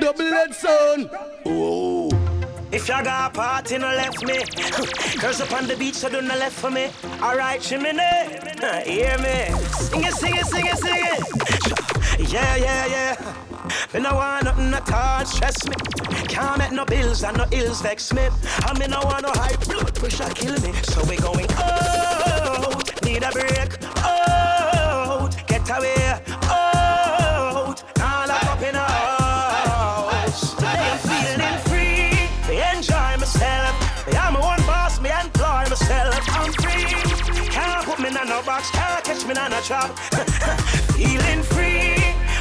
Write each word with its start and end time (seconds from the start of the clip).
Double 0.00 0.34
H 0.34 0.52
son. 0.54 1.10
Ooh. 1.46 2.08
If 2.72 2.88
you 2.88 3.02
got 3.02 3.30
a 3.30 3.34
party, 3.34 3.78
no 3.78 3.86
left 3.86 4.22
me. 4.24 4.38
Girls 5.20 5.40
up 5.40 5.52
on 5.52 5.66
the 5.66 5.76
beach, 5.78 5.94
so 5.94 6.08
don't 6.08 6.26
left 6.26 6.58
for 6.58 6.70
me. 6.70 6.90
Alright, 7.22 7.60
chimney, 7.60 7.90
hear 8.84 9.16
me. 9.18 9.52
Sing 9.72 10.04
it, 10.04 10.14
sing 10.14 10.34
it, 10.34 10.46
sing 10.46 10.66
it, 10.66 10.78
sing 10.78 10.94
it. 10.94 11.72
Yeah, 12.32 12.56
yeah, 12.56 12.86
yeah. 12.86 13.34
Me 13.92 14.00
no 14.00 14.14
want 14.14 14.44
nothing 14.44 14.72
at 14.72 14.92
all 14.92 15.24
stress 15.26 15.68
me. 15.68 15.74
Can't 16.28 16.58
make 16.58 16.72
no 16.72 16.84
bills 16.86 17.22
and 17.22 17.36
no 17.36 17.44
ills 17.52 17.82
vex 17.82 18.12
me. 18.12 18.28
I 18.62 18.78
me 18.78 18.86
no 18.86 19.00
want 19.04 19.22
no 19.22 19.30
high 19.32 19.56
blood 19.56 19.94
pressure 19.94 20.28
kill 20.34 20.58
me. 20.60 20.72
So 20.84 21.04
we 21.04 21.16
going 21.16 21.46
out, 21.52 23.04
need 23.04 23.22
a 23.22 23.30
break. 23.32 23.76
Out, 23.98 25.46
get 25.46 25.68
away. 25.68 26.35
Free. 36.60 37.46
Can't 37.50 37.84
put 37.86 37.98
me 37.98 38.08
in 38.08 38.14
no 38.14 38.42
box, 38.42 38.70
can't 38.70 39.04
catch 39.04 39.24
me 39.24 39.30
in 39.30 39.50
no 39.50 39.60
trap. 39.60 39.96
feeling 40.96 41.42
free. 41.42 41.96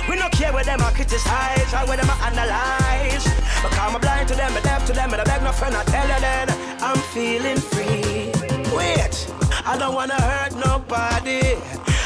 We 0.09 0.15
no 0.17 0.29
care 0.29 0.53
where 0.53 0.63
them 0.63 0.81
a 0.81 0.91
criticize 0.91 1.73
or 1.73 1.87
where 1.87 1.97
them 1.97 2.09
a 2.09 2.15
analyze. 2.23 3.25
Because 3.61 3.79
I'm 3.79 3.99
blind 3.99 4.27
to 4.29 4.35
them, 4.35 4.53
but 4.53 4.63
deaf 4.63 4.85
to 4.87 4.93
them, 4.93 5.11
and 5.13 5.21
I 5.21 5.23
beg 5.23 5.41
no 5.43 5.51
friend, 5.51 5.75
I 5.75 5.83
tell 5.85 6.07
you 6.07 6.19
then 6.19 6.47
I'm 6.81 6.97
feeling 7.13 7.57
free. 7.57 8.31
Wait, 8.75 9.27
I 9.65 9.75
don't 9.79 9.95
wanna 9.95 10.21
hurt 10.21 10.53
nobody. 10.55 11.57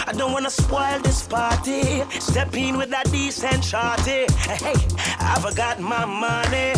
I 0.07 0.11
don't 0.13 0.31
wanna 0.31 0.49
spoil 0.49 0.99
this 1.01 1.27
party. 1.27 2.01
Step 2.19 2.55
in 2.55 2.77
with 2.77 2.89
that 2.89 3.11
decent 3.11 3.63
shorty. 3.63 4.25
Hey, 4.47 4.73
I 5.19 5.39
forgot 5.39 5.79
my 5.79 6.05
money. 6.05 6.73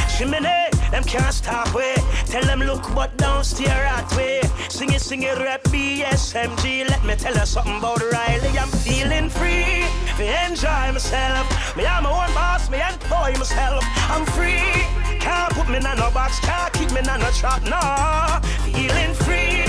Shimmy, 0.16 0.38
them 0.38 1.02
can't 1.02 1.34
stop 1.34 1.74
way. 1.74 1.94
Tell 2.26 2.44
them 2.44 2.60
look 2.60 2.84
but 2.94 3.16
don't 3.16 3.42
stare 3.44 3.84
at 3.84 4.08
way. 4.16 4.40
Sing 4.68 4.92
it, 4.92 5.00
sing 5.00 5.24
it, 5.24 5.36
rap 5.38 5.64
BSMG. 5.64 6.88
Let 6.88 7.04
me 7.04 7.16
tell 7.16 7.34
you 7.34 7.44
something 7.44 7.78
about 7.78 8.00
Riley. 8.12 8.56
I'm 8.56 8.68
feeling 8.68 9.28
free. 9.28 9.82
Me 10.16 10.30
enjoy 10.46 10.92
myself. 10.92 11.76
Me 11.76 11.84
I'm 11.84 12.04
my 12.04 12.10
own 12.10 12.32
boss. 12.32 12.70
Me 12.70 12.78
employ 12.80 13.32
myself. 13.38 13.82
I'm 14.08 14.24
free. 14.26 14.86
Can't 15.18 15.52
put 15.54 15.68
me 15.68 15.78
in 15.78 15.82
no 15.82 16.10
box. 16.12 16.38
Can't 16.38 16.72
keep 16.72 16.92
me 16.92 17.00
in 17.00 17.06
no 17.06 17.30
trap. 17.32 17.64
No, 17.64 17.80
feeling 18.62 19.14
free. 19.26 19.66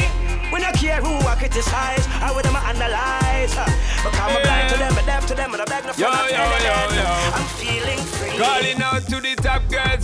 We 0.51 0.61
don't 0.61 0.75
care 0.75 1.01
who 1.01 1.15
I 1.27 1.35
criticize 1.35 2.05
or 2.21 2.35
whether 2.35 2.49
I 2.49 2.69
analyze. 2.69 3.55
Because 4.03 4.19
I'm 4.19 4.41
blind 4.43 4.69
to 4.73 4.77
them, 4.77 4.93
but 4.93 5.05
deaf 5.05 5.25
to 5.27 5.35
them, 5.35 5.53
and 5.53 5.61
I 5.61 5.65
beg 5.65 5.83
no 5.85 5.91
Yo, 5.97 6.05
yo, 6.05 6.11
I 6.11 6.29
tell 6.29 6.61
yo, 6.61 6.75
them 6.87 6.95
yo. 6.95 7.09
I'm 7.35 7.47
feeling 7.59 8.03
free. 8.15 8.37
Calling 8.37 8.81
out 8.81 9.03
to 9.07 9.17
the 9.21 9.35
top 9.35 9.63
girls 9.69 9.94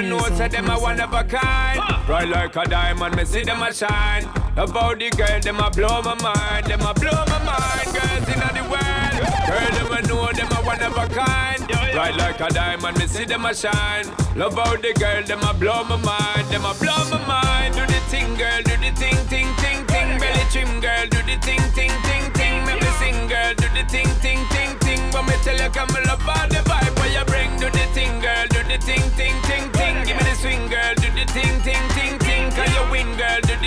Girl, 0.00 0.08
edge 0.08 0.22
we 0.22 0.30
know 0.30 0.36
say 0.36 0.48
them 0.48 0.70
a 0.70 0.78
one 0.78 1.00
of 1.00 1.12
a 1.12 1.24
kind. 1.24 2.06
Bright 2.06 2.28
like 2.28 2.56
a 2.56 2.64
diamond, 2.64 3.16
me 3.16 3.24
see 3.24 3.42
them 3.42 3.60
a 3.62 3.72
shine. 3.72 4.24
About 4.56 4.98
the 4.98 5.10
girl, 5.10 5.40
them 5.40 5.60
a 5.60 5.70
blow 5.70 6.00
my 6.02 6.14
mind. 6.22 6.66
Them 6.66 6.80
a 6.80 6.94
blow 6.94 7.24
my 7.28 7.38
mind. 7.44 7.86
Girls 7.92 8.28
in 8.32 8.40
the 8.56 8.64
world. 8.64 9.16
Girl, 9.44 9.70
them 9.76 9.92
a 9.92 10.00
know 10.08 10.32
them 10.32 10.48
a 10.52 10.60
one 10.64 10.80
of 10.80 10.96
a 10.96 11.06
kind. 11.12 11.66
Bright 11.92 12.16
like 12.16 12.40
a 12.40 12.48
diamond, 12.48 12.98
me 12.98 13.06
see 13.06 13.24
them 13.24 13.44
a 13.44 13.54
shine. 13.54 14.06
Love 14.36 14.54
how 14.54 14.74
the 14.76 14.92
girl, 14.98 15.22
them 15.22 15.42
a 15.42 15.52
blow 15.52 15.84
my 15.84 15.96
mind. 15.96 16.48
Them 16.48 16.64
a 16.64 16.72
blow 16.80 17.04
my 17.10 17.20
mind. 17.26 17.74
Do 17.74 17.84
the 17.84 18.00
thing, 18.08 18.34
girl, 18.36 18.62
do 18.62 18.76
the 18.80 18.90
thing, 18.96 19.16
thing, 19.28 19.52
thing, 19.60 19.84
thing. 19.84 20.18
Belly 20.18 20.44
trim, 20.50 20.80
girl, 20.80 21.06
do 21.10 21.20
the 21.28 21.36
thing, 21.44 21.60
thing, 21.76 21.92
thing, 22.08 22.24
thing. 22.32 22.64
Make 22.64 22.80
me 22.80 22.90
sing, 22.96 23.28
girl, 23.28 23.52
do 23.54 23.68
the 23.76 23.84
thing, 23.92 24.08
thing, 24.24 24.40
thing, 24.48 24.78
thing. 24.80 25.00
But 25.12 25.22
me 25.28 25.34
tell 25.44 25.60
you, 25.60 25.68
come 25.68 25.92
love 26.08 26.24
all 26.24 26.48
the 26.48 26.64
vibe 26.64 26.99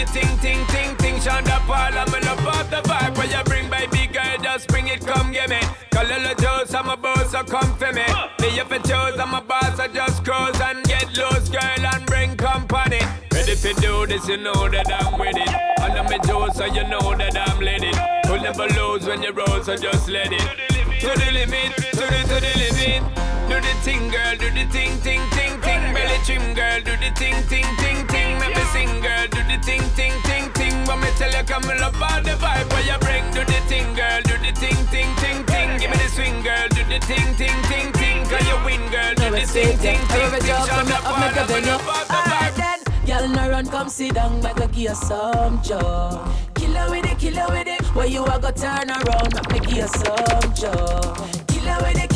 the 0.05 0.11
thing, 0.11 0.37
thing, 0.37 0.65
thing, 0.67 0.95
thing. 0.97 1.15
Shonda 1.15 1.59
Paul, 1.65 1.93
I'm 1.97 2.13
in 2.13 2.23
love 2.25 2.45
all 2.45 2.63
the 2.65 2.81
vibe 2.87 3.17
where 3.17 3.27
you 3.27 3.43
bring, 3.45 3.69
baby 3.69 4.11
girl, 4.11 4.37
just 4.41 4.67
bring 4.67 4.87
it, 4.87 5.05
come 5.05 5.31
get 5.31 5.49
me. 5.49 5.59
Call 5.91 6.05
Lil 6.05 6.35
Joe's, 6.35 6.73
I'm 6.73 6.89
a 6.89 6.97
boss, 6.97 7.31
so 7.31 7.43
come 7.43 7.75
for 7.77 7.91
me. 7.91 8.05
Me 8.39 8.59
if 8.59 8.71
it 8.71 8.83
chose, 8.85 9.17
I'm 9.19 9.33
a 9.33 9.41
boss, 9.41 9.79
I 9.79 9.87
just 9.87 10.23
cruise 10.25 10.59
and 10.61 10.83
get 10.85 11.07
loose, 11.17 11.49
girl, 11.49 11.85
and 11.93 12.05
bring 12.05 12.35
company. 12.35 12.99
Ready 13.31 13.55
to 13.55 13.73
do 13.75 14.05
this, 14.07 14.27
you 14.27 14.37
know 14.37 14.69
that 14.69 14.91
I'm 14.91 15.19
with 15.19 15.37
it. 15.37 15.81
Under 15.81 16.03
me 16.03 16.17
juice, 16.25 16.55
so 16.57 16.65
you 16.65 16.83
know 16.87 17.15
that 17.15 17.37
I'm 17.37 17.59
lit 17.59 17.83
it. 17.83 17.95
You'll 18.25 18.41
never 18.41 18.67
lose 18.79 19.05
when 19.05 19.21
you 19.23 19.31
roll, 19.31 19.61
so 19.63 19.75
just 19.77 20.09
let 20.09 20.31
it. 20.31 20.47
To 21.01 21.07
the 21.07 21.31
limit, 21.31 21.75
to 21.75 21.97
the, 21.97 22.19
to 22.29 22.37
the 22.41 22.53
limit. 22.57 23.32
Do 23.53 23.61
the 23.61 23.73
thing, 23.85 24.09
girl, 24.09 24.33
do 24.33 24.49
the 24.49 24.65
thing, 24.73 24.97
thing, 25.05 25.21
thing, 25.29 25.61
thing. 25.61 25.93
Belly 25.93 26.17
trim, 26.25 26.55
girl, 26.55 26.81
do 26.81 26.97
the 26.97 27.13
thing, 27.13 27.37
thing, 27.45 27.69
thing, 27.77 28.01
thing. 28.07 28.39
Make 28.41 28.55
me 28.57 28.63
sing, 28.73 28.89
girl, 28.97 29.27
do 29.29 29.45
the 29.45 29.61
thing, 29.61 29.85
thing, 29.93 30.13
thing, 30.25 30.49
thing. 30.57 30.73
But 30.87 30.97
me 30.97 31.09
tell 31.21 31.29
you, 31.29 31.45
come 31.45 31.61
love 31.61 31.93
all 32.01 32.21
the 32.25 32.33
vibe 32.41 32.65
where 32.73 32.81
you 32.81 32.97
bring. 32.97 33.21
Do 33.29 33.45
the 33.45 33.61
thing, 33.69 33.93
girl, 33.93 34.25
do 34.25 34.41
the 34.41 34.57
thing, 34.57 34.73
thing, 34.89 35.05
thing, 35.21 35.45
thing. 35.45 35.69
Give 35.77 35.91
me 35.91 35.97
the 36.01 36.09
swing, 36.09 36.41
girl, 36.41 36.67
do 36.73 36.81
the 36.89 36.97
thing, 37.05 37.29
thing, 37.37 37.53
ting, 37.69 37.93
ting. 37.93 38.25
Can 38.25 38.41
you 38.41 38.57
win, 38.65 38.81
girl, 38.89 39.13
do 39.21 39.29
the 39.29 39.45
thing, 39.45 39.77
ting, 39.77 40.01
ting, 40.01 40.31
ting. 40.41 40.61
Shonda 40.65 40.97
Paul, 41.05 41.21
I'm 41.21 41.53
in 41.53 41.65
love 41.69 41.85
all 41.85 42.05
the 42.09 42.21
vibe. 42.25 43.05
Girl, 43.05 43.27
no 43.27 43.49
run, 43.51 43.67
come 43.67 43.87
sit 43.87 44.15
down, 44.15 44.41
make 44.41 44.57
a 44.57 44.65
give 44.65 44.77
you 44.89 44.95
some 44.95 45.61
joy. 45.61 46.17
Killer 46.55 46.89
with 46.89 47.05
it, 47.05 47.19
killer 47.19 47.45
with 47.49 47.67
it. 47.67 47.85
Where 47.93 48.07
you 48.07 48.25
a 48.25 48.39
go 48.39 48.49
turn 48.49 48.89
around, 48.89 49.29
make 49.35 49.51
me 49.51 49.59
give 49.59 49.77
you 49.77 49.87
some 49.87 50.53
joy. 50.57 51.13
Killer 51.45 51.77
with 51.85 52.01
it, 52.01 52.09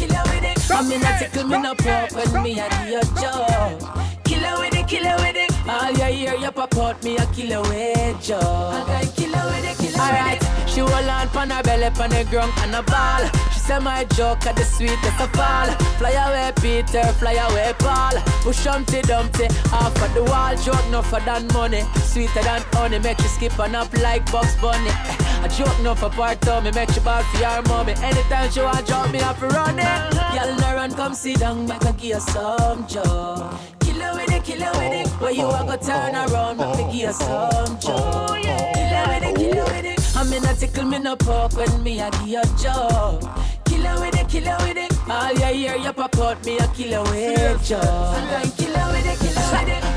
I'm 0.78 0.92
in 0.92 1.02
a 1.02 1.18
tickle, 1.18 1.48
me 1.48 1.60
no 1.60 1.74
pop 1.74 2.12
when 2.12 2.44
me 2.44 2.60
a 2.60 2.70
give 2.70 2.88
you 2.88 3.02
joy. 3.20 3.80
Killer 4.26 4.60
with 4.60 4.76
it, 4.76 4.88
killer 4.88 5.16
with 5.18 5.36
it. 5.36 5.52
All 5.68 5.90
you 5.90 6.16
hear, 6.16 6.36
you 6.36 6.52
pop 6.52 6.78
out, 6.78 7.04
me 7.04 7.18
a 7.18 7.26
killer 7.34 7.64
with. 7.64 8.30
I 8.30 9.12
killer 9.16 9.44
with 9.50 9.66
it, 9.66 9.78
killer 9.80 10.00
Alright, 10.00 10.40
she 10.68 10.82
hold 10.82 10.94
on 10.94 11.30
pon 11.30 11.50
her 11.50 11.64
belly, 11.64 11.90
pon 11.96 12.12
the 12.12 12.24
ground 12.30 12.54
and 12.60 12.76
a 12.76 12.84
ball. 12.84 13.26
She 13.54 13.60
say 13.60 13.80
my 13.80 14.04
joke 14.04 14.46
at 14.46 14.56
the 14.56 14.66
sweetest 14.66 15.20
of 15.20 15.34
all. 15.40 15.66
Fly 15.98 16.12
away, 16.12 16.54
Peter, 16.62 17.12
fly 17.14 17.34
away, 17.34 17.74
Paul. 17.80 18.14
Push 18.44 18.66
Humpty 18.66 19.02
Dumpty 19.02 19.46
off 19.74 20.00
of 20.00 20.14
the 20.14 20.26
wall. 20.26 20.56
Joke 20.58 20.92
no 20.92 21.02
for 21.02 21.20
than 21.22 21.48
money, 21.54 21.82
sweeter 22.04 22.44
than 22.44 22.62
honey. 22.74 23.00
Make 23.00 23.18
you 23.18 23.30
skip 23.30 23.60
on 23.60 23.74
up 23.74 23.92
like 23.98 24.32
Bugs 24.32 24.56
Bunny. 24.62 24.92
A 25.44 25.50
joke 25.50 25.80
no 25.82 25.96
for 25.96 26.10
part 26.10 26.48
of 26.48 26.64
me, 26.64 26.72
make 26.72 26.94
you 26.96 27.02
bad 27.02 27.24
for 27.26 27.40
your 27.42 27.62
mommy. 27.64 27.94
Anytime 28.04 28.50
she 28.52 28.62
want 28.62 28.86
drop 28.86 29.12
me 29.12 29.22
off 29.22 29.42
run 29.42 29.80
it. 29.80 30.14
Y'all 30.36 30.56
no 30.58 30.76
run, 30.76 30.94
come 30.94 31.14
sit 31.14 31.40
down, 31.40 31.68
make 31.68 31.84
her 31.84 31.94
give 31.94 32.04
you 32.04 32.20
some 32.20 32.88
joy. 32.88 33.50
Killer 33.80 34.12
with 34.16 34.32
it, 34.32 34.44
killer 34.44 34.72
with 34.74 34.94
it. 34.94 35.08
Where 35.22 35.32
you 35.32 35.48
a 35.48 35.64
go 35.66 35.78
turn 35.78 36.16
around, 36.16 36.58
make 36.58 36.78
me 36.78 36.84
give 36.86 37.08
you 37.08 37.14
some 37.14 37.80
joy. 37.80 38.42
Killer 38.44 39.06
with 39.08 39.24
it, 39.24 39.36
killer 39.36 39.64
with 39.64 39.86
it. 39.86 40.18
I'm 40.18 40.34
in 40.34 40.44
a 40.46 40.54
tickle, 40.56 40.86
me 40.86 41.00
no 41.00 41.16
poke 41.16 41.56
when 41.56 41.84
me 41.84 42.00
a 42.02 42.10
give 42.12 42.28
you 42.28 42.44
joy. 42.62 43.20
Killer 43.66 44.00
with 44.02 44.20
it, 44.20 44.28
killer 44.28 44.58
with 44.62 44.78
it. 44.78 45.10
All 45.10 45.32
you 45.34 45.46
hear, 45.46 45.76
you 45.78 45.94
pop 45.94 46.18
out, 46.18 46.44
me 46.46 46.58
a 46.58 46.68
killer 46.70 47.04
with 47.04 47.64
joy. 47.66 47.78
I'm 47.78 48.30
going 48.30 48.52
killer 48.52 48.88
with 48.92 49.06
it, 49.06 49.20
killer 49.20 49.22
with 49.22 49.37
it. 49.37 49.37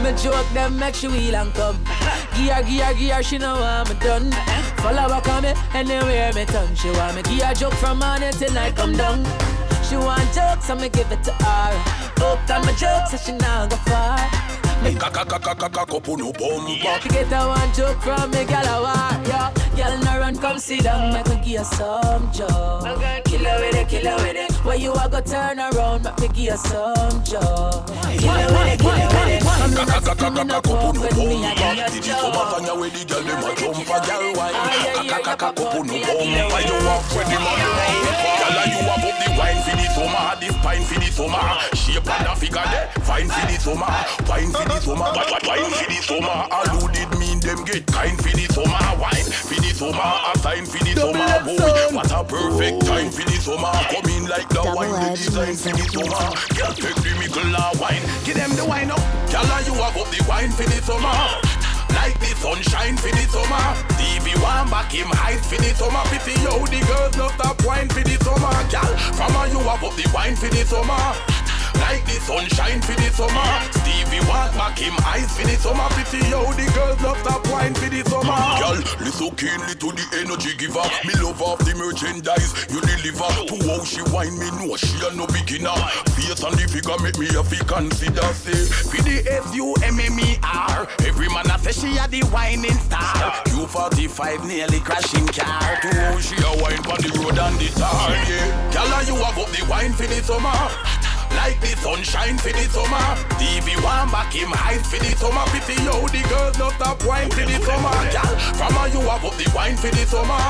Me 0.03 0.13
joke 0.17 0.47
them, 0.55 0.79
make 0.79 0.95
she 0.95 1.09
wheel 1.09 1.37
and 1.37 1.53
come. 1.55 1.79
Gear, 2.37 2.63
gear, 2.63 2.95
gear, 2.95 3.23
she 3.23 3.39
know 3.39 3.55
I'm 3.55 3.87
done. 3.99 4.31
Follow 4.79 5.09
back 5.09 5.29
on 5.29 5.43
me, 5.43 5.53
anywhere 5.75 6.33
me 6.33 6.45
turn. 6.47 6.75
She 6.75 6.91
want 6.91 7.17
me 7.17 7.23
give 7.23 7.43
her 7.43 7.55
joke 7.55 7.75
from 7.75 7.99
morning 7.99 8.33
till 8.33 8.53
night 8.53 8.77
come 8.77 8.97
down. 8.97 9.25
She 9.83 9.97
want 9.97 10.33
jokes, 10.33 10.67
so 10.67 10.77
me 10.77 10.89
give 10.89 11.11
it 11.11 11.23
to 11.25 11.33
her. 11.33 11.73
Hooked 12.19 12.51
on 12.51 12.65
my 12.65 12.73
jokes, 12.73 13.11
so 13.11 13.17
she 13.17 13.33
now 13.33 13.67
go 13.67 13.77
far. 13.77 14.19
Me 14.83 14.95
Kopu 14.95 16.17
no 16.17 16.33
bomba. 16.33 17.01
She 17.03 17.09
get 17.11 17.33
a 17.33 17.47
one 17.47 17.75
joke 17.75 18.01
from 18.01 18.31
me, 18.31 18.45
girl 18.45 18.65
a 18.65 18.81
war, 18.81 19.29
yeah. 19.29 19.53
Girl 19.77 19.99
no 19.99 20.19
run, 20.21 20.37
come 20.39 20.59
sit 20.59 20.85
down, 20.85 21.13
make 21.13 21.27
me 21.29 21.37
give 21.37 21.47
you 21.49 21.65
some 21.65 22.33
joy. 22.33 22.47
Oh, 22.49 23.21
killer 23.25 23.57
with 23.61 23.75
it, 23.75 23.89
killer 23.89 24.17
with 24.17 24.37
it. 24.37 24.53
Where 24.65 24.77
you 24.77 24.93
a 24.93 25.09
go 25.11 25.21
turn 25.21 25.59
around, 25.59 25.90
make 26.03 26.19
me 26.21 26.29
give 26.29 26.39
you 26.39 26.57
some 26.57 27.23
joy. 27.25 27.41
Killer 28.19 28.49
with 28.51 28.73
it, 28.73 28.81
killer 28.81 29.07
with 29.07 29.29
it. 29.31 29.47
I'm 29.47 29.73
in 29.73 29.79
a 29.79 30.01
tickle, 30.01 30.31
me 30.31 30.45
no 30.45 30.61
Kopu 30.61 30.81
poke 30.81 30.95
no 30.95 31.01
when 31.01 31.29
me 31.29 31.37
a 31.47 31.55
bomba. 31.55 31.75
give 31.77 31.93
Did 31.93 32.07
you 32.07 32.13
you 32.13 32.21
come 32.21 32.33
up 32.33 32.51
joy. 32.51 32.57
on 32.57 32.65
your 32.65 32.77
way? 32.81 32.89
The 32.91 33.05
girl 33.05 33.23
them 33.23 33.45
a 33.45 33.51
jump 33.57 33.77
a 33.81 33.99
girl 34.07 34.25
wine. 34.35 34.55
Ay, 34.57 34.77
ay, 34.97 35.11
ay, 35.13 35.23
Kopu 35.37 35.79
no 35.85 35.95
ay, 35.95 36.03
bomba. 36.07 36.57
ay, 36.57 36.65
You 36.65 36.77
walk 36.87 37.05
with 37.13 37.29
the 37.29 37.39
money 37.41 37.69
Girl, 38.41 38.57
and 38.61 38.73
you 38.73 38.81
have 38.89 39.05
up 39.05 39.17
the 39.21 39.29
wine 39.37 39.61
for 39.61 39.77
the 39.77 39.87
summer, 39.93 40.33
the 40.41 40.49
spine 40.49 40.85
for 40.89 40.99
the 41.01 41.09
summer. 41.13 41.45
Shape 41.77 42.09
and 42.09 42.25
the 42.27 42.33
figure 42.41 42.67
there, 42.73 42.89
fine 43.05 43.29
for 43.29 43.45
the 43.47 43.57
summer, 43.61 43.93
wine 44.29 44.51
for 44.51 44.65
the 44.65 44.79
summer, 44.81 45.09
wi- 45.13 45.29
wi- 45.29 45.45
wine 45.45 45.71
for 45.77 45.87
the 45.93 45.99
summer. 46.01 46.39
Alluded 46.49 47.11
mean 47.20 47.20
them 47.51 47.65
get 47.65 47.87
kind 47.87 48.17
for 48.17 48.31
the 48.31 48.47
summer, 48.55 48.79
wine 49.01 49.27
for 49.27 49.59
the 49.59 49.71
summer, 49.75 49.99
a 49.99 50.39
sign 50.39 50.65
for 50.65 50.79
the 50.85 50.95
Double 50.95 51.19
summer. 51.19 51.43
Boy, 51.43 51.97
what 51.97 52.11
a 52.15 52.23
perfect 52.23 52.87
time 52.87 53.11
for 53.11 53.27
the 53.27 53.37
summer. 53.43 53.75
Come 53.91 54.07
in 54.15 54.25
like 54.31 54.49
the 54.49 54.55
Double 54.55 54.77
wine, 54.77 54.95
the 54.95 55.19
design 55.19 55.57
for 55.59 55.75
the 55.75 55.85
summer. 55.91 56.31
Girl, 56.55 56.73
take 56.79 57.01
the 57.03 57.13
mickle 57.19 57.51
wine, 57.83 58.03
give 58.23 58.39
them 58.39 58.55
the 58.55 58.65
wine 58.65 58.91
up. 58.91 59.03
Girl, 59.35 59.51
you 59.67 59.75
have 59.83 59.99
up 59.99 60.09
the 60.15 60.23
wine 60.31 60.51
for 60.55 60.63
the 60.63 60.79
summer. 60.87 61.11
Like 61.91 62.15
the 62.23 62.31
sunshine 62.39 62.97
for 62.97 63.11
the 63.11 63.25
summer. 63.27 63.67
TV 63.99 64.31
one 64.39 64.71
back 64.71 64.95
him 64.95 65.11
hide 65.11 65.43
for 65.43 65.59
the 65.59 65.75
summer. 65.75 66.07
Pity 66.15 66.39
yo, 66.47 66.63
the 66.71 66.79
girls 66.87 67.17
no 67.19 67.29
stop 67.35 67.59
wine 67.67 67.89
for 67.91 68.07
the 68.07 68.15
summer. 68.23 68.55
Girl, 68.71 68.95
from 69.19 69.35
you 69.51 69.59
have 69.67 69.83
up 69.83 69.91
up 69.91 69.95
the 69.99 70.07
wine 70.15 70.37
for 70.37 70.47
the 70.47 70.63
summer. 70.63 71.40
Like 71.91 72.07
the 72.07 72.23
sunshine 72.23 72.81
for 72.87 72.95
the 72.95 73.11
summer. 73.11 73.51
Stevie 73.83 74.23
want 74.31 74.55
back 74.55 74.79
him 74.79 74.95
eyes 75.11 75.27
for 75.35 75.43
the 75.43 75.59
summer. 75.59 75.91
Pity 75.99 76.23
yo, 76.31 76.47
the 76.55 76.71
girls 76.71 77.03
love 77.03 77.19
top 77.27 77.43
wine 77.51 77.75
for 77.75 77.91
the 77.91 78.07
summer. 78.07 78.39
Girl, 78.63 78.79
listen 79.03 79.35
keenly 79.35 79.75
to 79.75 79.91
the 79.91 80.07
energy 80.23 80.55
giver. 80.55 80.87
Me 81.03 81.19
love 81.19 81.43
off 81.43 81.59
the 81.67 81.75
merchandise 81.75 82.55
you 82.71 82.79
deliver. 82.79 83.27
To 83.51 83.57
how 83.67 83.83
she 83.83 84.07
wine 84.15 84.39
me 84.39 84.47
know 84.55 84.79
she 84.79 85.03
a 85.03 85.11
no 85.19 85.27
beginner. 85.35 85.75
Face 86.15 86.39
and 86.47 86.55
the 86.55 86.71
figure 86.71 86.95
make 87.03 87.19
me 87.19 87.27
a 87.35 87.43
fi 87.43 87.59
consider 87.67 88.31
say. 88.39 88.71
For 88.87 89.03
the 89.03 89.27
S-U-M-M-E-R. 89.27 90.87
Every 91.11 91.29
man 91.35 91.51
a 91.51 91.59
say 91.59 91.75
she 91.75 91.99
a 91.99 92.07
the 92.07 92.23
whining 92.31 92.79
star. 92.87 93.35
Q45 93.51 94.47
nearly 94.47 94.79
crashing 94.79 95.27
car. 95.35 95.83
To 95.83 95.91
how 95.91 96.23
she 96.23 96.39
a 96.39 96.55
wine 96.63 96.87
on 96.87 97.03
the 97.03 97.11
road 97.19 97.35
and 97.35 97.59
the 97.59 97.67
tar. 97.75 98.15
Yeah, 98.31 98.47
girl, 98.79 98.95
you 99.11 99.19
have 99.27 99.35
up 99.43 99.51
the 99.51 99.67
wine 99.67 99.91
for 99.91 100.07
the 100.07 100.23
summer. 100.23 100.55
Like 101.37 101.61
the 101.61 101.73
sunshine 101.79 102.39
for 102.39 102.53
the 102.53 102.65
summer. 102.71 103.07
TV 103.39 103.75
one 103.83 104.11
back 104.11 104.33
him 104.33 104.53
eyes 104.55 104.85
for 104.87 104.99
the 104.99 105.13
summer. 105.17 105.45
Pity 105.51 105.77
yo, 105.83 106.07
the 106.09 106.23
girls 106.29 106.59
not 106.59 106.73
stop 106.75 107.03
wine 107.05 107.31
for 107.31 107.45
the 107.47 107.59
summer. 107.63 107.95
Gal, 108.11 108.35
from 108.55 108.77
a 108.77 108.89
you 108.91 109.01
have 109.09 109.25
up 109.25 109.35
the 109.37 109.51
wine 109.55 109.77
for 109.77 109.91
the 109.91 110.05
summer. 110.07 110.43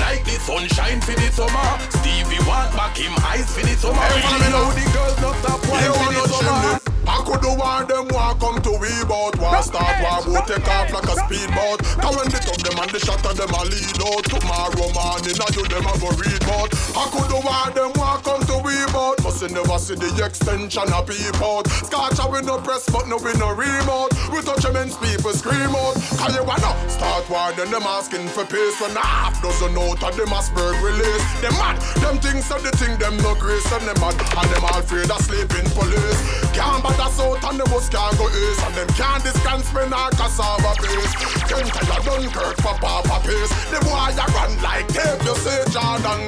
Like 0.00 0.24
the 0.24 0.38
sunshine 0.40 1.00
for 1.00 1.14
the 1.14 1.28
summer. 1.32 1.68
Stevie 2.00 2.40
want 2.46 2.72
back 2.76 2.96
him 2.96 3.12
eyes 3.24 3.48
for 3.52 3.62
the 3.62 3.74
summer. 3.76 4.02
Everybody 4.02 4.48
know 4.52 4.70
the 4.72 4.86
girls 4.92 5.18
not 5.20 5.36
stop 5.42 5.60
wine 5.68 5.92
for 5.92 6.12
the 6.12 6.28
summer. 6.28 6.80
I 7.08 7.24
could 7.24 7.40
do 7.40 7.56
want 7.56 7.88
them 7.88 8.06
want 8.12 8.38
come 8.38 8.60
to 8.60 8.72
we 8.76 8.92
bout 9.08 9.32
War 9.40 9.62
start 9.64 9.96
war 10.04 10.20
boat 10.28 10.44
take 10.46 10.68
off 10.68 10.92
like 10.92 11.08
a 11.08 11.16
speedboat 11.24 11.80
Cause 12.04 12.16
when 12.20 12.28
they 12.28 12.38
top 12.44 12.60
them 12.60 12.76
and 12.76 12.90
the 12.92 13.00
shot 13.00 13.24
of 13.24 13.32
them 13.32 13.48
a 13.48 13.64
lead 13.64 13.96
out 14.04 14.24
Tomorrow 14.28 14.92
morning 14.92 15.40
I 15.40 15.48
do 15.56 15.64
them 15.72 15.88
a 15.88 15.92
go 15.96 16.12
read 16.20 16.42
bout 16.44 16.68
I 16.92 17.08
could 17.08 17.28
do 17.32 17.40
want 17.40 17.72
them 17.74 17.96
want 17.96 18.20
come 18.28 18.44
to 18.44 18.56
we 18.60 18.76
bout 18.92 19.17
You 19.38 19.48
never 19.54 19.78
see 19.78 19.94
the 19.94 20.10
extension 20.18 20.90
of 20.90 21.06
people. 21.06 21.62
Out 21.62 21.70
Scotch 21.86 22.18
we 22.26 22.42
no 22.42 22.58
press 22.58 22.90
but 22.90 23.06
no 23.06 23.22
we 23.22 23.30
no 23.38 23.54
remote. 23.54 24.10
We 24.34 24.42
touch 24.42 24.66
and 24.66 24.90
people 24.98 25.30
scream 25.30 25.70
out. 25.78 25.94
Cause 26.18 26.34
you 26.34 26.42
wanna 26.42 26.74
start 26.90 27.22
war 27.30 27.52
then 27.54 27.70
them 27.70 27.86
asking 27.86 28.26
for 28.34 28.44
peace. 28.44 28.80
When 28.82 28.90
half 28.98 29.40
dozen 29.40 29.78
out 29.78 30.02
of 30.02 30.16
them 30.16 30.34
Asperg 30.34 30.82
release. 30.82 31.22
Them 31.38 31.54
mad, 31.54 31.78
them 32.02 32.18
things 32.18 32.46
so 32.50 32.58
the 32.58 32.74
thing 32.82 32.98
them 32.98 33.16
no 33.18 33.38
grace. 33.38 33.62
And 33.70 33.86
them 33.86 34.00
mad, 34.02 34.18
and 34.18 34.48
them 34.50 34.64
all 34.64 34.78
afraid 34.82 35.10
of 35.10 35.22
sleeping 35.22 35.70
police. 35.70 36.18
Can't 36.50 36.82
bother 36.82 36.98
the 36.98 37.08
south 37.14 37.44
and 37.46 37.60
the 37.60 37.64
bus 37.70 37.88
can't 37.88 38.18
go 38.18 38.26
east. 38.26 38.60
And 38.66 38.74
them 38.74 38.88
can't 38.98 39.22
discount 39.22 39.66
me 39.70 39.86
nor 39.86 40.10
cassava 40.18 40.74
base 40.82 41.38
tell 41.48 41.64
a 41.64 42.02
Dunkirk 42.04 42.56
for 42.60 42.74
Papa 42.78 43.20
Pace 43.26 43.50
The 43.70 43.80
boy 43.84 44.12
a 44.12 44.24
run 44.32 44.62
like 44.62 44.88
tape, 44.88 45.22
you 45.24 45.34
say 45.36 45.64
Jordan 45.70 46.27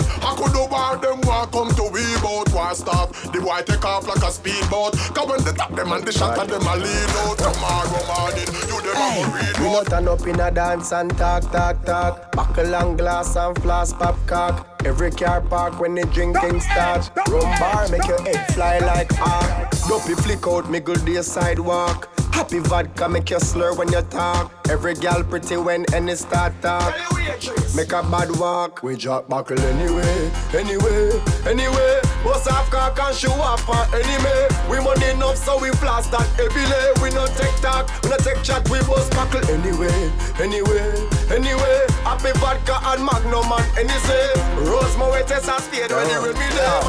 stop, 2.81 3.12
the 3.32 3.41
boy 3.41 3.61
take 3.67 3.85
off 3.85 4.09
like 4.09 4.23
a 4.23 4.32
speedboat 4.32 4.97
Cause 5.15 5.29
when 5.29 5.44
they 5.44 5.53
tap 5.53 5.75
them 5.75 5.93
and 5.93 6.05
the 6.05 6.12
shot 6.12 6.38
of 6.38 6.49
them 6.49 6.62
a 6.62 6.77
lead 6.77 7.11
out 7.23 7.38
Tomorrow 7.38 8.03
morning, 8.09 8.50
you 8.69 8.79
them 8.81 8.97
hey. 8.97 9.23
a 9.23 9.27
go 9.27 9.35
read 9.37 9.59
We 9.61 9.73
not 9.73 9.87
turn 9.87 10.09
up 10.09 10.27
in 10.27 10.41
a 10.41 10.50
dance 10.50 10.93
and 10.93 11.11
talk, 11.17 11.50
talk, 11.53 11.85
talk 11.85 12.32
Buckle 12.32 12.75
and 12.75 12.99
glass 12.99 13.37
and 13.37 13.61
floss, 13.62 13.93
pop 13.93 14.17
cock 14.27 14.71
Every 14.85 15.11
car 15.11 15.43
park 15.43 15.79
when 15.79 15.94
the 15.94 16.06
drinking 16.06 16.61
starts. 16.61 17.11
Rum 17.29 17.43
bar 17.61 17.87
make 17.88 18.06
your 18.06 18.21
head 18.23 18.47
fly 18.55 18.79
like 18.79 19.12
arc. 19.21 19.71
Dopey 19.88 20.15
flick 20.15 20.47
out, 20.47 20.71
me 20.71 20.81
good 20.81 21.05
day 21.05 21.21
sidewalk. 21.21 22.09
Happy 22.33 22.61
vodka 22.61 23.06
make 23.09 23.29
you 23.29 23.41
slur 23.41 23.75
when 23.75 23.93
you 23.93 24.00
talk. 24.03 24.53
Every 24.71 24.94
gal 24.94 25.23
pretty 25.23 25.59
when 25.59 25.85
any 25.94 26.17
start 26.17 26.55
talk. 26.62 26.94
Make 27.76 27.93
a 27.93 28.03
bad 28.03 28.35
walk. 28.38 28.83
We 28.83 28.97
drop 28.97 29.29
buckle 29.29 29.61
anyway, 29.61 30.31
anyway, 30.55 31.21
anyway. 31.47 32.10
Bust 32.25 32.49
off 32.49 32.69
cock 32.71 32.99
and 33.01 33.17
show 33.17 33.33
up 33.33 33.67
uh, 33.69 33.73
on 33.73 33.95
enemy. 33.95 34.47
We 34.69 34.79
money 34.85 35.11
enough 35.11 35.37
so 35.37 35.59
we 35.59 35.71
blast 35.81 36.11
that 36.13 36.29
heavily. 36.37 37.03
We 37.03 37.11
no 37.15 37.27
take 37.27 37.57
talk, 37.61 37.89
we 38.03 38.11
no 38.11 38.17
take 38.19 38.43
chat. 38.43 38.69
We 38.69 38.79
bust 38.81 39.11
buckle 39.13 39.45
anyway, 39.51 40.13
anyway, 40.39 40.93
anyway. 41.31 41.87
Happy 42.05 42.33
vodka 42.39 42.77
and 42.93 43.05
magnum 43.05 43.51
and 43.77 43.91
say. 43.91 44.33
Rose 44.69 44.97
my 44.99 45.11
way 45.11 45.23
test 45.23 45.49
and 45.49 45.63
speed 45.63 45.91
when 45.91 46.11
you 46.11 46.21
will 46.21 46.35
be 46.35 46.49
there. 46.55 46.81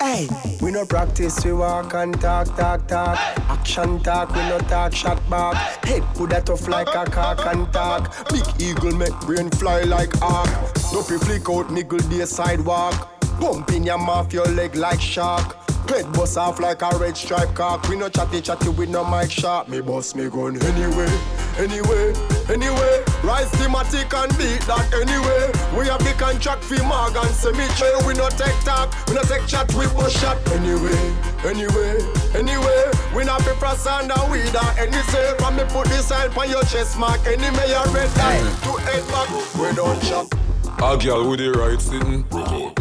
Hey, 0.00 0.28
we 0.60 0.70
no 0.70 0.84
practice, 0.86 1.44
we 1.44 1.52
walk 1.52 1.94
and 1.94 2.20
talk, 2.20 2.54
talk, 2.56 2.86
talk. 2.86 3.18
Action 3.50 4.00
talk, 4.00 4.30
we 4.30 4.40
no 4.48 4.58
talk, 4.60 4.94
shot 4.94 5.18
back. 5.28 5.84
Head 5.84 6.02
put 6.14 6.30
that 6.30 6.46
tough 6.46 6.68
like 6.68 6.88
a 6.94 7.04
cock 7.10 7.44
and 7.46 7.72
talk. 7.72 8.28
Big 8.30 8.44
eagle 8.60 8.92
make 8.92 9.18
brain 9.20 9.50
fly 9.50 9.82
like 9.82 10.20
arc. 10.22 10.48
Dopey 10.92 11.18
flick 11.18 11.48
out, 11.48 11.70
niggle 11.70 11.98
day 12.10 12.24
sidewalk. 12.24 13.08
Pump 13.42 13.72
in 13.72 13.82
your 13.82 13.98
mouth, 13.98 14.32
your 14.32 14.46
leg 14.46 14.76
like 14.76 15.00
shark. 15.00 15.56
Head 15.88 16.12
bust 16.12 16.38
off 16.38 16.60
like 16.60 16.80
a 16.80 16.96
red 16.96 17.16
stripe 17.16 17.52
cock. 17.56 17.88
We 17.88 17.96
no 17.96 18.08
chatty 18.08 18.40
chatty 18.40 18.68
with 18.68 18.88
no 18.88 19.04
mic 19.04 19.32
sharp. 19.32 19.68
Me 19.68 19.80
bust 19.80 20.14
me 20.14 20.30
gun 20.30 20.62
anyway, 20.62 21.10
anyway, 21.58 22.14
anyway. 22.48 23.02
Rise 23.24 23.50
thematic 23.58 24.14
and 24.14 24.30
beat 24.38 24.62
that 24.70 24.86
anyway. 24.94 25.50
We 25.76 25.88
have 25.88 25.98
the 26.06 26.14
contract 26.16 26.62
for 26.62 26.80
Morgan 26.84 27.26
Cemetery. 27.34 27.90
We 28.06 28.14
no 28.14 28.28
take 28.28 28.54
talk, 28.62 28.94
we 29.08 29.14
no 29.14 29.22
take 29.22 29.48
chat, 29.48 29.74
we 29.74 29.86
bust 29.86 30.18
shot 30.18 30.38
anyway, 30.52 31.02
anyway, 31.42 31.98
anyway. 32.38 32.84
We 33.12 33.24
not 33.24 33.40
be 33.44 33.50
press 33.58 33.84
and 33.88 34.06
weed 34.30 34.54
or 34.54 34.70
any 34.78 35.02
say. 35.10 35.34
From 35.38 35.56
me 35.56 35.64
put 35.66 35.88
this 35.88 36.06
sign 36.06 36.30
on 36.30 36.48
your 36.48 36.62
chest 36.62 36.96
mark. 36.96 37.18
Any 37.26 37.50
mayor 37.58 37.82
red 37.90 38.16
line 38.18 38.46
to 38.62 38.70
head 38.86 39.02
back. 39.10 39.28
We 39.58 39.74
don't 39.74 40.00
chop. 40.04 40.51
A 40.78 40.96
girl 40.96 41.28
with 41.30 41.38
the 41.40 41.50
right 41.52 41.80
sitting. 41.80 42.24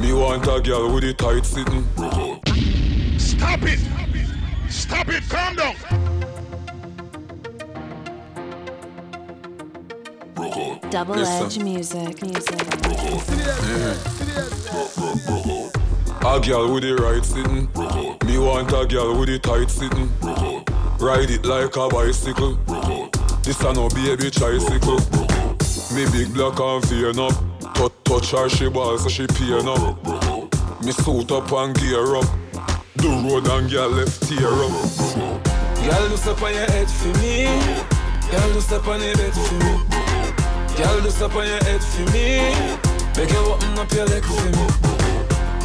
Me 0.01 0.13
want 0.13 0.47
a 0.47 0.59
girl 0.61 0.93
with 0.93 1.03
the 1.03 1.13
tight 1.13 1.45
sitting. 1.45 1.85
Stop 3.19 3.61
it! 3.63 3.79
Stop 4.69 5.09
it! 5.09 5.23
Calm 5.29 5.55
down! 5.55 5.75
Double 10.89 11.19
edge 11.19 11.59
music, 11.59 12.21
music. 12.21 12.61
A 16.23 16.39
girl 16.39 16.73
with 16.73 16.83
the 16.83 16.95
right 17.01 17.23
sitting. 17.23 17.69
Me 18.25 18.37
want 18.37 18.71
a 18.73 18.85
girl 18.85 19.17
with 19.17 19.29
the 19.29 19.39
tight 19.39 19.69
sitting. 19.69 20.09
Ride 20.99 21.29
it 21.29 21.45
like 21.45 21.75
a 21.77 21.87
bicycle. 21.87 22.57
This 23.43 23.61
a 23.61 23.73
no 23.73 23.89
baby 23.89 24.29
tricycle. 24.29 24.99
Me 25.95 26.05
big 26.11 26.33
black 26.33 26.59
and 26.59 26.85
vein 26.85 27.19
up. 27.19 27.50
Touch, 27.73 27.91
touch 28.03 28.31
her, 28.31 28.49
she 28.49 28.69
balls, 28.69 29.03
so 29.03 29.09
she 29.09 29.27
pain 29.27 29.67
up. 29.67 30.83
Me 30.83 30.91
suit 30.91 31.31
up 31.31 31.51
and 31.51 31.75
gear 31.79 32.15
up. 32.15 32.25
The 32.95 33.07
road 33.07 33.47
and 33.47 33.69
girl 33.69 33.89
left 33.89 34.27
tear 34.27 34.47
up. 34.47 35.41
Girl, 35.81 36.09
do 36.09 36.17
step 36.17 36.41
on 36.41 36.53
your 36.53 36.65
head 36.69 36.89
for 36.89 37.13
me. 37.19 37.45
Girl, 38.29 38.53
do 38.53 38.61
step 38.61 38.87
on 38.87 39.01
your 39.01 39.15
bed 39.15 39.33
for 39.33 39.53
me. 39.55 40.01
Girl, 40.77 41.01
do 41.01 41.09
step 41.09 41.35
on 41.35 41.47
your 41.47 41.63
head 41.63 41.83
for 41.83 42.05
me. 42.11 42.53
Make 43.17 43.31
you 43.31 43.39
open 43.39 43.79
up 43.79 43.91
your 43.91 44.05
leg 44.05 44.23
for 44.23 44.45
me. 44.45 44.65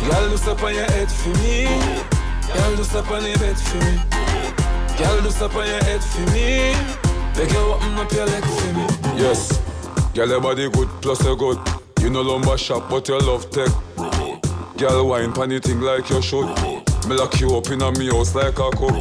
Girl, 0.09 0.31
do 0.31 0.37
step 0.37 0.63
on 0.63 0.75
your 0.75 0.85
head 0.85 1.11
for 1.11 1.29
me. 1.41 1.67
Girl, 2.53 2.77
do 2.77 2.85
step 2.85 3.11
on 3.11 3.25
your 3.25 3.39
bed 3.39 3.59
for 3.59 3.79
me. 3.85 4.01
Girl, 4.99 5.21
do 5.21 5.31
step 5.31 5.55
on 5.55 5.67
your 5.67 5.85
head 5.85 6.03
for 6.03 6.27
me. 6.33 6.73
Make 7.37 7.53
you 7.53 7.59
open 7.59 7.95
up 7.95 8.11
your 8.13 8.27
leg 8.27 8.45
for 8.45 8.73
me. 8.73 8.87
Yes, 9.21 9.61
girl, 10.15 10.29
your 10.29 10.41
body 10.41 10.71
good 10.71 10.89
plus 11.03 11.23
you 11.25 11.37
good. 11.37 11.76
You 12.07 12.13
no 12.13 12.23
lumber 12.23 12.57
shop, 12.57 12.89
but 12.89 13.09
you 13.09 13.19
love 13.19 13.51
tech. 13.51 13.69
Girl, 14.79 15.09
wine 15.09 15.33
pan 15.33 15.61
thing 15.61 15.81
like 15.81 16.09
you 16.09 16.23
should. 16.23 16.47
Me 17.09 17.17
lock 17.17 17.41
you 17.41 17.57
up 17.57 17.69
in 17.69 17.83
a 17.83 17.91
me 17.99 18.07
house 18.07 18.33
like 18.33 18.61
a 18.61 18.71
cook. 18.71 18.95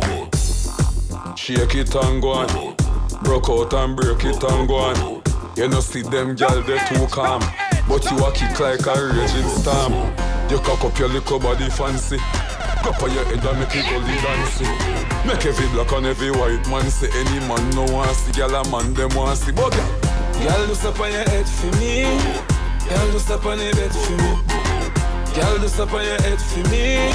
Shake 1.38 1.76
it 1.76 1.94
and 1.94 2.20
go 2.20 2.32
on. 2.32 2.76
Broke 3.22 3.52
out 3.52 3.74
and 3.76 3.96
break 3.96 4.26
it 4.26 4.44
and 4.44 4.68
go 4.68 4.78
on. 4.78 5.22
You 5.56 5.68
know 5.68 5.82
see 5.82 6.02
them 6.02 6.34
gal 6.34 6.60
they 6.64 6.80
too 6.90 7.06
calm, 7.12 7.42
but 7.88 8.10
you 8.10 8.18
a 8.26 8.32
kick 8.32 8.60
like 8.60 8.88
a 8.88 9.14
raging 9.14 9.50
storm. 9.50 9.94
You 10.50 10.58
cock 10.66 10.84
up 10.84 10.98
your 10.98 11.10
little 11.10 11.38
body 11.38 11.70
fancy. 11.70 12.18
Cup 12.18 13.04
on 13.04 13.14
your 13.14 13.24
head 13.26 13.46
and 13.46 13.60
make 13.60 13.76
it 13.76 13.86
go 13.86 14.02
dancing. 14.02 15.28
Make 15.28 15.46
every 15.46 15.68
black 15.68 15.92
and 15.92 16.08
every 16.08 16.32
white 16.32 16.68
man 16.72 16.90
say 16.90 17.10
any 17.14 17.40
man 17.42 17.70
no 17.76 17.86
want 17.94 18.16
see 18.16 18.32
gal 18.32 18.56
a 18.56 18.68
man 18.72 18.96
them 18.96 19.14
want 19.14 19.38
see. 19.38 19.52
But 19.52 19.74
gal, 19.74 20.02
Girl, 20.42 20.66
do 20.66 20.74
step 20.74 21.00
on 21.00 21.12
your 21.12 21.24
head 21.30 21.48
for 21.48 21.72
me. 21.78 22.55
Girl, 22.90 23.12
do 23.12 23.20
step 23.20 23.46
on 23.46 23.60
your 23.60 23.74
for 23.74 24.18
me. 24.22 24.34
Girl, 25.36 25.58
do 25.60 25.68
step 25.68 25.94
on 25.94 26.06
your 26.06 26.20
for 26.38 26.70
me. 26.70 27.12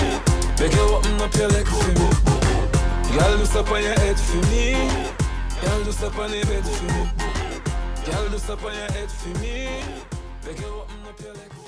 Make 0.59 0.75
you 0.75 0.83
open 0.95 1.21
up 1.21 1.35
your 1.35 1.49
leg 1.49 1.67
for 1.67 1.89
me. 1.89 2.07
Girl, 3.15 3.39
do 3.39 3.45
step 3.45 3.71
on 3.71 3.83
your 3.83 3.95
for 4.17 4.47
me. 4.50 4.75
Girl, 5.62 5.85
do 5.85 5.93
step 5.93 6.19
on 6.19 6.33
your 6.33 6.45
for 6.45 6.85
me. 6.93 7.11
Girl, 8.07 8.29
do 8.29 8.39
step 8.39 8.65
on 8.65 8.75
your 8.75 8.91
head 8.93 9.11
for 9.11 9.39
me. 9.41 9.81
Up 11.11 11.60